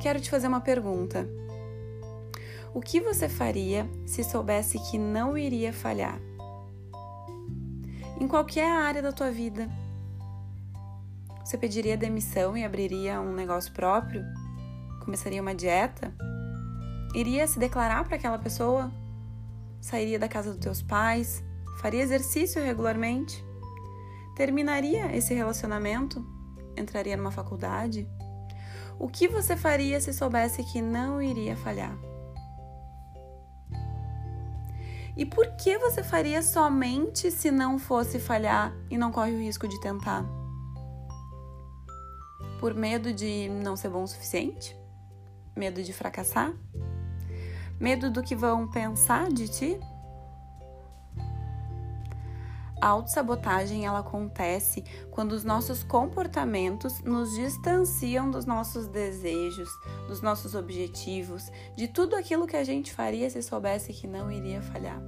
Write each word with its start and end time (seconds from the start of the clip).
quero 0.00 0.18
te 0.18 0.30
fazer 0.30 0.48
uma 0.48 0.62
pergunta. 0.62 1.28
O 2.72 2.80
que 2.80 3.00
você 3.00 3.28
faria 3.28 3.88
se 4.06 4.24
soubesse 4.24 4.78
que 4.90 4.96
não 4.96 5.36
iria 5.36 5.72
falhar? 5.72 6.18
Em 8.18 8.26
qualquer 8.26 8.70
área 8.70 9.02
da 9.02 9.12
tua 9.12 9.30
vida. 9.30 9.68
Você 11.44 11.58
pediria 11.58 11.96
demissão 11.96 12.56
e 12.56 12.64
abriria 12.64 13.20
um 13.20 13.34
negócio 13.34 13.72
próprio? 13.72 14.24
Começaria 15.04 15.42
uma 15.42 15.54
dieta? 15.54 16.14
Iria 17.14 17.46
se 17.46 17.58
declarar 17.58 18.04
para 18.04 18.16
aquela 18.16 18.38
pessoa? 18.38 18.90
Sairia 19.80 20.18
da 20.18 20.28
casa 20.28 20.50
dos 20.50 20.60
teus 20.60 20.80
pais? 20.80 21.42
Faria 21.80 22.02
exercício 22.02 22.62
regularmente? 22.62 23.44
Terminaria 24.36 25.14
esse 25.14 25.34
relacionamento? 25.34 26.24
Entraria 26.76 27.16
numa 27.16 27.32
faculdade? 27.32 28.08
O 29.00 29.08
que 29.08 29.26
você 29.26 29.56
faria 29.56 29.98
se 29.98 30.12
soubesse 30.12 30.62
que 30.62 30.82
não 30.82 31.22
iria 31.22 31.56
falhar? 31.56 31.96
E 35.16 35.24
por 35.24 35.56
que 35.56 35.78
você 35.78 36.02
faria 36.02 36.42
somente 36.42 37.30
se 37.30 37.50
não 37.50 37.78
fosse 37.78 38.18
falhar 38.18 38.76
e 38.90 38.98
não 38.98 39.10
corre 39.10 39.32
o 39.32 39.38
risco 39.38 39.66
de 39.66 39.80
tentar? 39.80 40.22
Por 42.60 42.74
medo 42.74 43.10
de 43.10 43.48
não 43.48 43.74
ser 43.74 43.88
bom 43.88 44.02
o 44.02 44.06
suficiente? 44.06 44.76
Medo 45.56 45.82
de 45.82 45.94
fracassar? 45.94 46.52
Medo 47.80 48.10
do 48.10 48.22
que 48.22 48.36
vão 48.36 48.68
pensar 48.68 49.32
de 49.32 49.48
ti? 49.48 49.80
A 52.80 52.88
autossabotagem 52.88 53.84
ela 53.84 53.98
acontece 53.98 54.82
quando 55.10 55.32
os 55.32 55.44
nossos 55.44 55.82
comportamentos 55.82 57.00
nos 57.02 57.34
distanciam 57.34 58.30
dos 58.30 58.46
nossos 58.46 58.88
desejos, 58.88 59.68
dos 60.08 60.22
nossos 60.22 60.54
objetivos, 60.54 61.50
de 61.76 61.88
tudo 61.88 62.16
aquilo 62.16 62.46
que 62.46 62.56
a 62.56 62.64
gente 62.64 62.92
faria 62.92 63.28
se 63.28 63.42
soubesse 63.42 63.92
que 63.92 64.06
não 64.06 64.32
iria 64.32 64.62
falhar. 64.62 65.00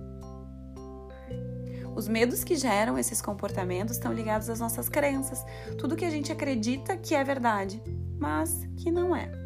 Os 1.97 2.09
medos 2.09 2.45
que 2.45 2.57
geram 2.57 2.99
esses 2.99 3.23
comportamentos 3.23 3.97
estão 3.97 4.13
ligados 4.13 4.51
às 4.51 4.61
nossas 4.61 4.89
crenças, 4.89 5.45
tudo 5.79 5.97
que 5.97 6.05
a 6.05 6.11
gente 6.11 6.31
acredita 6.31 6.97
que 6.97 7.15
é 7.15 7.25
verdade, 7.25 7.83
mas 8.19 8.67
que 8.77 8.91
não 8.91 9.17
é 9.17 9.42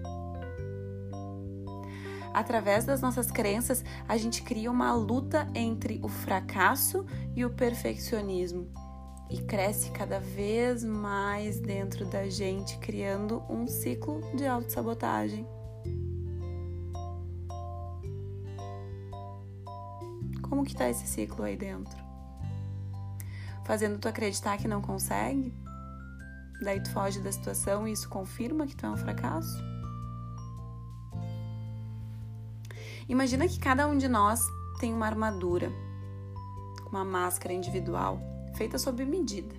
através 2.36 2.84
das 2.84 3.00
nossas 3.00 3.30
crenças, 3.30 3.82
a 4.06 4.18
gente 4.18 4.42
cria 4.42 4.70
uma 4.70 4.92
luta 4.92 5.48
entre 5.54 5.98
o 6.02 6.08
fracasso 6.08 7.06
e 7.34 7.46
o 7.46 7.50
perfeccionismo 7.50 8.70
e 9.30 9.38
cresce 9.38 9.90
cada 9.90 10.20
vez 10.20 10.84
mais 10.84 11.58
dentro 11.58 12.04
da 12.04 12.28
gente, 12.28 12.76
criando 12.76 13.42
um 13.48 13.66
ciclo 13.66 14.20
de 14.36 14.46
autossabotagem. 14.46 15.48
Como 20.42 20.62
que 20.62 20.76
tá 20.76 20.90
esse 20.90 21.06
ciclo 21.06 21.42
aí 21.42 21.56
dentro? 21.56 21.96
Fazendo 23.64 23.98
tu 23.98 24.08
acreditar 24.08 24.58
que 24.58 24.68
não 24.68 24.82
consegue? 24.82 25.54
Daí 26.62 26.82
tu 26.82 26.90
foge 26.90 27.18
da 27.20 27.32
situação 27.32 27.88
e 27.88 27.92
isso 27.92 28.10
confirma 28.10 28.66
que 28.66 28.76
tu 28.76 28.84
é 28.84 28.90
um 28.90 28.96
fracasso? 28.98 29.75
Imagina 33.08 33.46
que 33.46 33.60
cada 33.60 33.86
um 33.86 33.96
de 33.96 34.08
nós 34.08 34.40
tem 34.80 34.92
uma 34.92 35.06
armadura, 35.06 35.70
uma 36.90 37.04
máscara 37.04 37.54
individual 37.54 38.18
feita 38.56 38.78
sob 38.78 39.04
medida. 39.04 39.54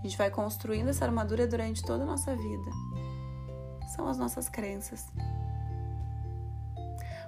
A 0.00 0.02
gente 0.02 0.18
vai 0.18 0.28
construindo 0.28 0.88
essa 0.88 1.04
armadura 1.04 1.46
durante 1.46 1.84
toda 1.84 2.02
a 2.02 2.06
nossa 2.06 2.34
vida. 2.34 2.70
São 3.94 4.08
as 4.08 4.18
nossas 4.18 4.48
crenças. 4.48 5.06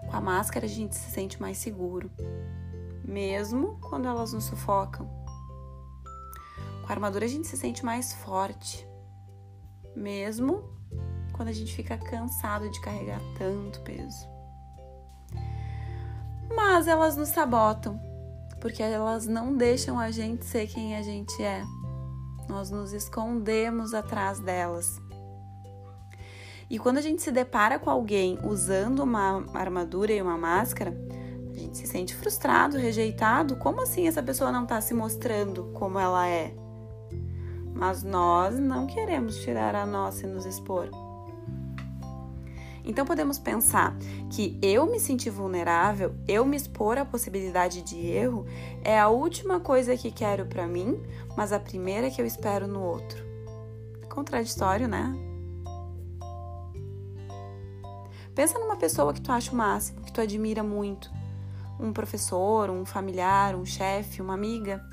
Com 0.09 0.17
a 0.17 0.21
máscara 0.21 0.67
a 0.67 0.69
gente 0.69 0.97
se 0.97 1.11
sente 1.13 1.41
mais 1.41 1.57
seguro, 1.57 2.11
mesmo 3.05 3.79
quando 3.81 4.09
elas 4.09 4.33
nos 4.33 4.45
sufocam. 4.45 5.07
Com 6.83 6.89
a 6.89 6.91
armadura 6.91 7.25
a 7.25 7.29
gente 7.29 7.47
se 7.47 7.57
sente 7.57 7.85
mais 7.85 8.15
forte, 8.15 8.85
mesmo 9.95 10.65
quando 11.33 11.51
a 11.51 11.53
gente 11.53 11.73
fica 11.73 11.97
cansado 11.97 12.69
de 12.69 12.81
carregar 12.81 13.21
tanto 13.39 13.81
peso 13.83 14.40
mas 16.55 16.87
elas 16.87 17.17
nos 17.17 17.29
sabotam, 17.29 18.01
porque 18.61 18.83
elas 18.83 19.27
não 19.27 19.57
deixam 19.57 19.99
a 19.99 20.11
gente 20.11 20.45
ser 20.45 20.67
quem 20.67 20.97
a 20.97 21.03
gente 21.03 21.43
é. 21.43 21.63
Nós 22.49 22.71
nos 22.71 22.93
escondemos 22.93 23.95
atrás 23.95 24.41
delas. 24.41 25.01
E 26.69 26.79
quando 26.79 26.99
a 26.99 27.01
gente 27.01 27.23
se 27.23 27.33
depara 27.33 27.79
com 27.79 27.91
alguém 27.91 28.39
usando 28.45 29.01
uma 29.01 29.45
armadura 29.55 30.13
e 30.13 30.23
uma 30.23 30.39
máscara, 30.39 30.97
a 31.51 31.59
gente 31.59 31.77
se 31.79 31.87
sente 31.87 32.15
frustrado, 32.15 32.77
rejeitado. 32.77 33.57
Como 33.57 33.83
assim 33.83 34.07
essa 34.07 34.23
pessoa 34.23 34.53
não 34.53 34.63
está 34.63 34.81
se 34.81 34.95
mostrando 34.95 35.73
como 35.75 35.99
ela 35.99 36.29
é? 36.29 36.55
Mas 37.75 38.03
nós 38.03 38.59
não 38.59 38.87
queremos 38.87 39.39
tirar 39.39 39.75
a 39.75 39.87
nossa 39.87 40.27
e 40.27 40.31
nos 40.31 40.47
expor. 40.47 40.91
Então 42.91 43.07
podemos 43.07 43.39
pensar 43.39 43.97
que 44.29 44.59
eu 44.61 44.85
me 44.85 44.99
sentir 44.99 45.31
vulnerável, 45.31 46.13
eu 46.27 46.45
me 46.45 46.57
expor 46.57 46.99
à 46.99 47.05
possibilidade 47.05 47.83
de 47.83 48.05
erro, 48.05 48.45
é 48.83 48.99
a 48.99 49.09
última 49.09 49.61
coisa 49.61 49.97
que 49.97 50.11
quero 50.11 50.45
para 50.45 50.67
mim, 50.67 51.01
mas 51.37 51.53
a 51.53 51.61
primeira 51.61 52.11
que 52.11 52.21
eu 52.21 52.27
espero 52.27 52.67
no 52.67 52.83
outro. 52.83 53.25
Contraditório, 54.13 54.89
né? 54.89 55.15
Pensa 58.35 58.59
numa 58.59 58.77
pessoa 58.77 59.15
que 59.15 59.21
tu 59.21 59.31
acha 59.31 59.53
o 59.53 59.57
máximo, 59.57 60.01
que 60.01 60.13
tu 60.13 60.21
admira 60.21 60.65
muito. 60.65 61.13
Um 61.79 61.93
professor, 61.93 62.71
um 62.71 62.85
familiar, 62.85 63.55
um 63.55 63.65
chefe, 63.65 64.21
uma 64.21 64.35
amiga. 64.35 64.85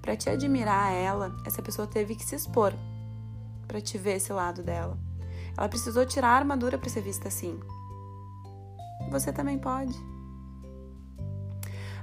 Para 0.00 0.16
te 0.16 0.30
admirar 0.30 0.94
ela, 0.94 1.36
essa 1.44 1.60
pessoa 1.60 1.86
teve 1.86 2.14
que 2.14 2.24
se 2.24 2.36
expor 2.36 2.72
para 3.68 3.82
te 3.82 3.98
ver 3.98 4.16
esse 4.16 4.32
lado 4.32 4.62
dela. 4.62 5.11
Ela 5.56 5.68
precisou 5.68 6.04
tirar 6.06 6.30
a 6.30 6.36
armadura 6.36 6.78
para 6.78 6.88
ser 6.88 7.02
vista 7.02 7.28
assim. 7.28 7.58
Você 9.10 9.32
também 9.32 9.58
pode. 9.58 9.94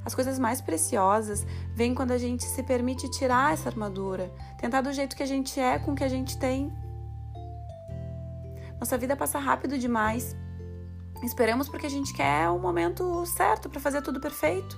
As 0.05 0.15
coisas 0.15 0.39
mais 0.39 0.61
preciosas 0.61 1.45
vêm 1.73 1.93
quando 1.93 2.11
a 2.11 2.17
gente 2.17 2.43
se 2.43 2.63
permite 2.63 3.09
tirar 3.09 3.53
essa 3.53 3.69
armadura, 3.69 4.33
tentar 4.57 4.81
do 4.81 4.93
jeito 4.93 5.15
que 5.15 5.23
a 5.23 5.25
gente 5.25 5.59
é 5.59 5.77
com 5.77 5.91
o 5.91 5.95
que 5.95 6.03
a 6.03 6.09
gente 6.09 6.37
tem. 6.37 6.71
Nossa 8.79 8.97
vida 8.97 9.15
passa 9.15 9.39
rápido 9.39 9.77
demais. 9.77 10.35
Esperamos 11.21 11.67
porque 11.67 11.85
a 11.85 11.89
gente 11.89 12.13
quer 12.13 12.49
o 12.49 12.57
momento 12.57 13.25
certo 13.25 13.69
para 13.69 13.79
fazer 13.79 14.01
tudo 14.01 14.21
perfeito. 14.21 14.77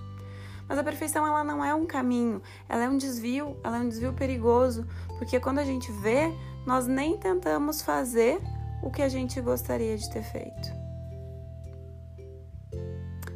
Mas 0.68 0.80
a 0.80 0.84
perfeição 0.84 1.28
ela 1.28 1.44
não 1.44 1.64
é 1.64 1.76
um 1.76 1.86
caminho, 1.86 2.42
ela 2.68 2.86
é 2.86 2.90
um 2.90 2.98
desvio, 2.98 3.58
ela 3.64 3.78
é 3.78 3.80
um 3.82 3.90
desvio 3.90 4.14
perigoso, 4.14 4.88
porque 5.20 5.40
quando 5.40 5.60
a 5.60 5.66
gente 5.66 5.92
vê, 5.92 6.34
nós 6.66 6.88
nem 6.88 7.18
tentamos 7.18 7.82
fazer 7.82 8.42
o 8.82 8.90
que 8.90 9.02
a 9.02 9.10
gente 9.10 9.40
gostaria 9.42 9.98
de 9.98 10.10
ter 10.10 10.24
feito. 10.24 10.82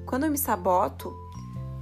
Quando 0.05 0.25
eu 0.25 0.31
me 0.31 0.37
saboto, 0.37 1.13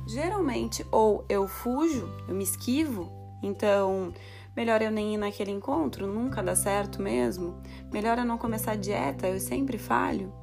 geralmente 0.07 0.85
ou 0.91 1.25
eu 1.29 1.47
fujo, 1.47 2.09
eu 2.27 2.35
me 2.35 2.43
esquivo, 2.43 3.11
então 3.41 4.13
melhor 4.55 4.81
eu 4.81 4.91
nem 4.91 5.13
ir 5.13 5.17
naquele 5.17 5.51
encontro, 5.51 6.07
nunca 6.07 6.41
dá 6.41 6.55
certo 6.55 7.01
mesmo. 7.01 7.61
Melhor 7.91 8.17
eu 8.17 8.25
não 8.25 8.37
começar 8.37 8.73
a 8.73 8.77
dieta, 8.77 9.27
eu 9.27 9.39
sempre 9.39 9.77
falho. 9.77 10.33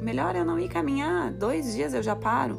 Melhor 0.00 0.34
eu 0.36 0.44
não 0.44 0.58
ir 0.58 0.68
caminhar, 0.68 1.32
dois 1.32 1.74
dias 1.74 1.94
eu 1.94 2.02
já 2.02 2.16
paro. 2.16 2.56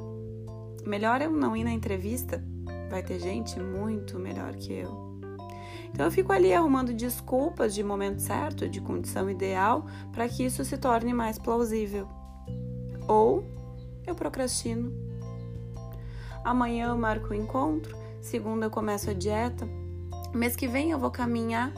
Melhor 0.86 1.22
eu 1.22 1.32
não 1.32 1.56
ir 1.56 1.64
na 1.64 1.72
entrevista, 1.72 2.44
vai 2.90 3.04
ter 3.04 3.20
gente 3.20 3.60
muito 3.60 4.18
melhor 4.18 4.56
que 4.56 4.74
eu. 4.74 5.09
Então 5.92 6.06
eu 6.06 6.12
fico 6.12 6.32
ali 6.32 6.54
arrumando 6.54 6.94
desculpas 6.94 7.74
de 7.74 7.84
momento 7.84 8.22
certo, 8.22 8.70
de 8.70 8.80
condição 8.80 9.30
ideal, 9.30 9.86
para 10.12 10.28
que 10.30 10.46
isso 10.46 10.64
se 10.64 10.78
torne 10.78 11.14
mais 11.14 11.38
plausível. 11.38 12.08
Ou 13.08 13.44
eu 14.06 14.16
procrastino. 14.16 14.92
Amanhã 16.44 16.88
eu 16.88 16.98
marco 16.98 17.30
o 17.30 17.36
encontro, 17.36 17.98
segunda 18.22 18.68
eu 18.68 18.72
começo 18.72 19.10
a 19.10 19.14
dieta, 19.14 19.68
mês 20.34 20.56
que 20.56 20.68
vem 20.68 20.92
eu 20.92 21.00
vou 21.00 21.12
caminhar. 21.12 21.74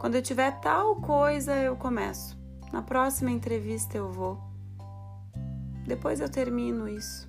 Quando 0.00 0.14
eu 0.14 0.22
tiver 0.22 0.52
tal 0.60 0.96
coisa, 0.96 1.56
eu 1.56 1.76
começo. 1.76 2.38
Na 2.72 2.82
próxima 2.82 3.30
entrevista 3.30 3.96
eu 3.96 4.10
vou. 4.10 4.38
Depois 5.86 6.20
eu 6.20 6.28
termino 6.28 6.86
isso. 6.86 7.26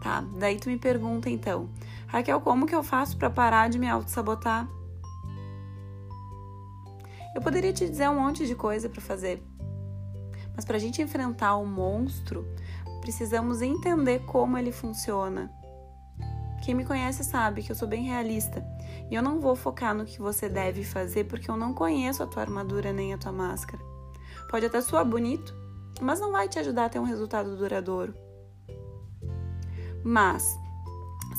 Tá, 0.00 0.24
daí 0.38 0.56
tu 0.56 0.68
me 0.68 0.78
pergunta 0.78 1.28
então, 1.28 1.68
Raquel, 2.06 2.40
como 2.40 2.66
que 2.66 2.74
eu 2.74 2.82
faço 2.82 3.16
para 3.16 3.30
parar 3.30 3.68
de 3.68 3.78
me 3.78 3.88
auto-sabotar? 3.88 4.68
Eu 7.34 7.42
poderia 7.42 7.72
te 7.72 7.88
dizer 7.88 8.08
um 8.08 8.20
monte 8.20 8.46
de 8.46 8.54
coisa 8.54 8.88
para 8.88 9.00
fazer, 9.00 9.42
mas 10.54 10.64
para 10.64 10.76
a 10.76 10.80
gente 10.80 11.02
enfrentar 11.02 11.56
o 11.56 11.66
monstro, 11.66 12.46
precisamos 13.02 13.60
entender 13.60 14.20
como 14.20 14.56
ele 14.56 14.72
funciona. 14.72 15.50
Quem 16.64 16.74
me 16.74 16.84
conhece 16.84 17.22
sabe 17.22 17.62
que 17.62 17.70
eu 17.70 17.76
sou 17.76 17.86
bem 17.86 18.06
realista 18.06 18.64
E 19.08 19.14
eu 19.14 19.22
não 19.22 19.38
vou 19.40 19.54
focar 19.54 19.94
no 19.94 20.04
que 20.04 20.18
você 20.18 20.48
deve 20.48 20.82
fazer 20.82 21.24
porque 21.24 21.48
eu 21.48 21.56
não 21.56 21.72
conheço 21.72 22.22
a 22.22 22.26
tua 22.26 22.42
armadura 22.42 22.92
nem 22.92 23.14
a 23.14 23.18
tua 23.18 23.30
máscara. 23.30 23.80
Pode 24.50 24.66
até 24.66 24.80
soar 24.80 25.04
bonito, 25.04 25.54
mas 26.00 26.18
não 26.18 26.32
vai 26.32 26.48
te 26.48 26.58
ajudar 26.58 26.86
a 26.86 26.88
ter 26.88 26.98
um 26.98 27.04
resultado 27.04 27.56
duradouro. 27.56 28.14
Mas 30.02 30.58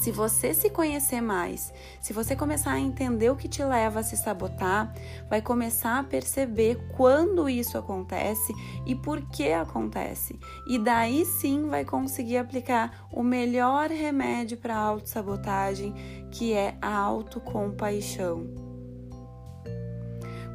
se 0.08 0.12
você 0.14 0.54
se 0.54 0.70
conhecer 0.70 1.20
mais, 1.20 1.74
se 2.00 2.14
você 2.14 2.34
começar 2.34 2.72
a 2.72 2.80
entender 2.80 3.30
o 3.30 3.36
que 3.36 3.50
te 3.50 3.62
leva 3.62 4.00
a 4.00 4.04
se 4.04 4.16
sabotar, 4.16 4.94
vai 5.30 5.42
começar 5.42 6.00
a 6.00 6.04
perceber 6.04 6.78
quando 6.96 7.50
isso 7.50 7.78
acontece 7.78 8.54
e 8.86 8.96
por 8.96 9.20
que 9.30 9.52
acontece. 9.52 10.40
E 10.66 10.80
daí 10.80 11.26
sim 11.26 11.68
vai 11.68 11.84
conseguir 11.84 12.38
aplicar 12.38 13.06
o 13.12 13.22
melhor 13.22 13.90
remédio 13.90 14.58
para 14.58 14.78
a 14.78 14.80
autossabotagem, 14.80 15.94
que 16.32 16.54
é 16.54 16.78
a 16.82 16.96
autocompaixão. 16.96 18.67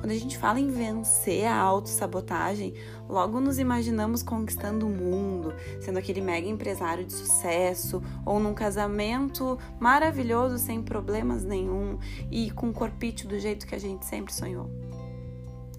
Quando 0.02 0.10
a 0.10 0.18
gente 0.18 0.36
fala 0.36 0.58
em 0.58 0.68
vencer 0.68 1.46
a 1.46 1.56
autossabotagem, 1.56 2.74
logo 3.08 3.38
nos 3.38 3.60
imaginamos 3.60 4.20
conquistando 4.20 4.84
o 4.84 4.90
mundo, 4.90 5.54
sendo 5.80 5.96
aquele 5.96 6.20
mega 6.20 6.48
empresário 6.48 7.04
de 7.04 7.12
sucesso, 7.12 8.02
ou 8.26 8.40
num 8.40 8.52
casamento 8.52 9.56
maravilhoso 9.78 10.58
sem 10.58 10.82
problemas 10.82 11.44
nenhum 11.44 12.00
e 12.32 12.50
com 12.50 12.66
um 12.66 12.72
corpite 12.72 13.28
do 13.28 13.38
jeito 13.38 13.64
que 13.64 13.76
a 13.76 13.78
gente 13.78 14.04
sempre 14.04 14.34
sonhou. 14.34 14.68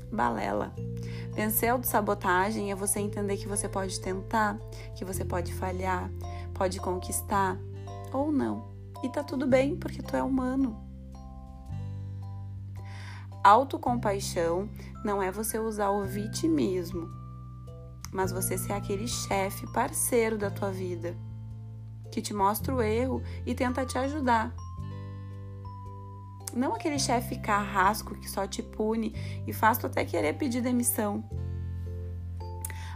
Balela. 0.09 0.73
Vencer 1.33 1.67
a 1.67 1.73
autossabotagem 1.73 2.71
é 2.71 2.75
você 2.75 3.01
entender 3.01 3.35
que 3.35 3.47
você 3.49 3.67
pode 3.67 3.99
tentar, 3.99 4.57
que 4.95 5.03
você 5.03 5.25
pode 5.25 5.53
falhar, 5.53 6.09
pode 6.53 6.79
conquistar 6.79 7.59
ou 8.13 8.31
não. 8.31 8.71
E 9.03 9.09
tá 9.09 9.21
tudo 9.21 9.45
bem, 9.45 9.75
porque 9.75 10.01
tu 10.01 10.15
é 10.15 10.23
humano. 10.23 10.92
Autocompaixão 13.43 14.69
não 15.03 15.21
é 15.21 15.29
você 15.29 15.59
usar 15.59 15.89
o 15.89 16.05
vitimismo, 16.05 17.09
mas 18.09 18.31
você 18.31 18.57
ser 18.57 18.71
aquele 18.71 19.05
chefe 19.05 19.69
parceiro 19.73 20.37
da 20.37 20.49
tua 20.49 20.71
vida, 20.71 21.13
que 22.09 22.21
te 22.21 22.33
mostra 22.33 22.73
o 22.73 22.81
erro 22.81 23.21
e 23.45 23.53
tenta 23.53 23.85
te 23.85 23.97
ajudar. 23.97 24.55
Não 26.55 26.73
aquele 26.73 26.97
chefe 26.97 27.37
carrasco 27.37 28.15
que 28.15 28.29
só 28.29 28.47
te 28.47 28.63
pune 28.63 29.13
e 29.45 29.51
faz 29.51 29.77
tu 29.77 29.87
até 29.87 30.05
querer 30.05 30.37
pedir 30.37 30.61
demissão. 30.61 31.21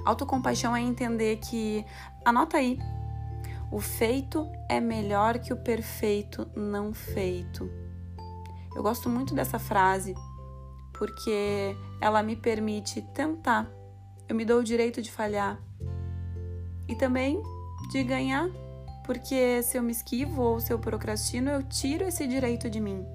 Autocompaixão 0.06 0.74
é 0.74 0.80
entender 0.80 1.40
que, 1.40 1.86
anota 2.24 2.56
aí, 2.56 2.80
o 3.70 3.82
feito 3.82 4.50
é 4.70 4.80
melhor 4.80 5.40
que 5.40 5.52
o 5.52 5.58
perfeito 5.58 6.48
não 6.56 6.94
feito. 6.94 7.70
Eu 8.74 8.82
gosto 8.82 9.10
muito 9.10 9.36
dessa 9.36 9.60
frase 9.60 10.16
porque 10.98 11.76
ela 12.02 12.24
me 12.24 12.36
permite 12.36 13.02
tentar. 13.14 13.70
Eu 14.28 14.36
me 14.36 14.44
dou 14.44 14.60
o 14.60 14.64
direito 14.64 15.02
de 15.02 15.12
falhar 15.12 15.62
e 16.88 16.96
também 16.96 17.42
de 17.92 18.04
ganhar, 18.04 18.50
porque 19.06 19.62
se 19.64 19.78
eu 19.78 19.84
me 19.84 19.92
esquivo 19.92 20.42
ou 20.42 20.60
se 20.60 20.74
eu 20.74 20.80
procrastino, 20.80 21.50
eu 21.52 21.64
tiro 21.64 22.04
esse 22.04 22.28
direito 22.28 22.70
de 22.70 22.80
mim. 22.80 23.06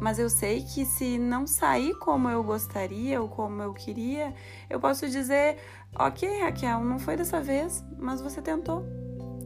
Mas 0.00 0.18
eu 0.18 0.30
sei 0.30 0.62
que 0.62 0.84
se 0.84 1.18
não 1.18 1.46
sair 1.46 1.92
como 1.98 2.28
eu 2.28 2.42
gostaria 2.44 3.20
ou 3.20 3.28
como 3.28 3.62
eu 3.62 3.72
queria, 3.72 4.32
eu 4.70 4.78
posso 4.78 5.08
dizer: 5.08 5.56
Ok, 5.94 6.40
Raquel, 6.40 6.84
não 6.84 6.98
foi 6.98 7.16
dessa 7.16 7.40
vez, 7.40 7.84
mas 7.98 8.20
você 8.20 8.40
tentou. 8.40 8.84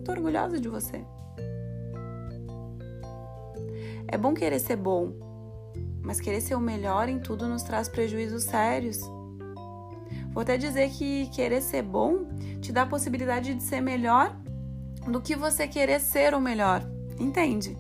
Tô 0.05 0.13
orgulhosa 0.13 0.61
de 0.61 0.69
você. 0.69 1.05
É 4.13 4.19
bom 4.19 4.35
querer 4.35 4.59
ser 4.59 4.77
bom, 4.77 5.15
mas 6.03 6.21
querer 6.21 6.43
ser 6.43 6.55
o 6.55 6.61
melhor 6.61 7.09
em 7.09 7.19
tudo 7.19 7.49
nos 7.49 7.63
traz 7.63 7.89
prejuízos 7.89 8.45
sérios. 8.45 9.01
Vou 10.33 10.43
até 10.43 10.59
dizer 10.59 10.91
que 10.91 11.29
querer 11.31 11.63
ser 11.63 11.83
bom 11.83 12.27
te 12.61 12.71
dá 12.73 12.83
a 12.83 12.87
possibilidade 12.87 13.55
de 13.55 13.63
ser 13.63 13.81
melhor 13.81 14.37
do 15.11 15.19
que 15.19 15.35
você 15.35 15.67
querer 15.67 15.99
ser 15.99 16.35
o 16.35 16.41
melhor, 16.41 16.87
entende? 17.19 17.75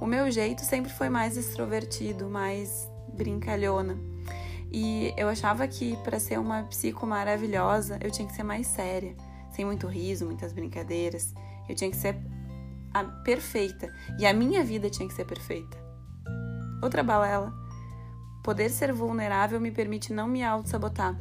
O 0.00 0.06
meu 0.06 0.28
jeito 0.28 0.62
sempre 0.62 0.90
foi 0.90 1.08
mais 1.08 1.36
extrovertido, 1.36 2.28
mais 2.28 2.90
brincalhona. 3.14 3.96
E 4.72 5.14
eu 5.16 5.28
achava 5.28 5.68
que 5.68 5.96
para 5.98 6.18
ser 6.18 6.40
uma 6.40 6.64
psico 6.64 7.06
maravilhosa, 7.06 7.96
eu 8.02 8.10
tinha 8.10 8.26
que 8.26 8.34
ser 8.34 8.42
mais 8.42 8.66
séria, 8.66 9.14
sem 9.52 9.64
muito 9.64 9.86
riso, 9.86 10.26
muitas 10.26 10.52
brincadeiras. 10.52 11.32
Eu 11.68 11.76
tinha 11.76 11.88
que 11.88 11.96
ser 11.96 12.16
perfeita 13.24 13.92
e 14.18 14.26
a 14.26 14.34
minha 14.34 14.64
vida 14.64 14.90
tinha 14.90 15.08
que 15.08 15.14
ser 15.14 15.24
perfeita. 15.24 15.76
Outra 16.82 17.02
balela. 17.02 17.52
Poder 18.42 18.70
ser 18.70 18.92
vulnerável 18.92 19.60
me 19.60 19.70
permite 19.70 20.12
não 20.12 20.26
me 20.26 20.42
auto-sabotar. 20.42 21.16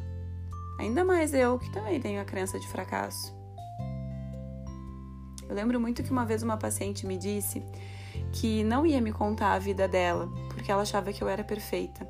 Ainda 0.80 1.04
mais 1.04 1.33
eu, 1.33 1.60
que 1.60 1.69
também 1.71 2.00
tenho 2.00 2.21
a 2.21 2.25
crença 2.25 2.57
de 2.57 2.68
fracasso. 2.68 3.38
Eu 5.48 5.56
lembro 5.56 5.80
muito 5.80 6.01
que 6.01 6.12
uma 6.12 6.25
vez 6.25 6.44
uma 6.44 6.57
paciente 6.57 7.06
me 7.06 7.18
disse 7.18 7.62
que 8.31 8.63
não 8.63 8.86
ia 8.86 9.01
me 9.01 9.12
contar 9.12 9.54
a 9.54 9.60
vida 9.60 9.88
dela, 9.88 10.30
porque 10.50 10.72
ela 10.72 10.83
achava 10.83 11.12
que 11.12 11.22
eu 11.22 11.27
era 11.27 11.44
perfeita. 11.44 12.07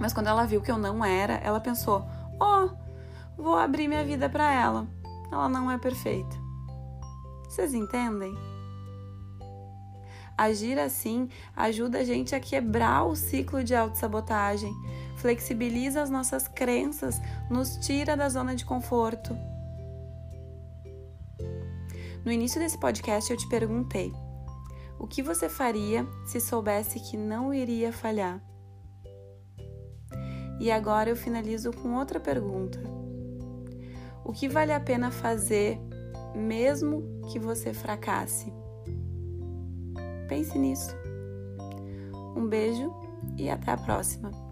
Mas 0.00 0.12
quando 0.12 0.26
ela 0.26 0.46
viu 0.46 0.60
que 0.60 0.70
eu 0.70 0.78
não 0.78 1.04
era, 1.04 1.34
ela 1.34 1.60
pensou: 1.60 2.04
"Ó, 2.40 2.64
oh, 2.64 3.42
vou 3.42 3.56
abrir 3.56 3.86
minha 3.86 4.04
vida 4.04 4.28
para 4.28 4.52
ela. 4.52 4.86
Ela 5.30 5.48
não 5.48 5.70
é 5.70 5.78
perfeita." 5.78 6.36
Vocês 7.48 7.74
entendem? 7.74 8.34
Agir 10.36 10.78
assim 10.78 11.28
ajuda 11.56 11.98
a 11.98 12.04
gente 12.04 12.34
a 12.34 12.40
quebrar 12.40 13.04
o 13.04 13.16
ciclo 13.16 13.64
de 13.64 13.74
autossabotagem, 13.74 14.72
flexibiliza 15.16 16.02
as 16.02 16.10
nossas 16.10 16.46
crenças, 16.46 17.18
nos 17.50 17.76
tira 17.78 18.16
da 18.16 18.28
zona 18.28 18.54
de 18.54 18.64
conforto. 18.64 19.34
No 22.22 22.30
início 22.30 22.60
desse 22.60 22.78
podcast 22.78 23.30
eu 23.30 23.36
te 23.36 23.48
perguntei: 23.48 24.12
o 24.98 25.06
que 25.06 25.22
você 25.22 25.48
faria 25.48 26.06
se 26.26 26.40
soubesse 26.40 27.00
que 27.00 27.16
não 27.16 27.54
iria 27.54 27.92
falhar? 27.92 28.42
E 30.60 30.70
agora 30.70 31.08
eu 31.08 31.16
finalizo 31.16 31.72
com 31.72 31.94
outra 31.94 32.20
pergunta: 32.20 32.78
o 34.22 34.32
que 34.32 34.48
vale 34.48 34.72
a 34.72 34.80
pena 34.80 35.10
fazer 35.10 35.78
mesmo 36.34 37.22
que 37.32 37.38
você 37.38 37.72
fracasse? 37.72 38.52
Pense 40.28 40.58
nisso. 40.58 40.94
Um 42.36 42.46
beijo 42.48 42.92
e 43.38 43.48
até 43.48 43.72
a 43.72 43.76
próxima! 43.76 44.45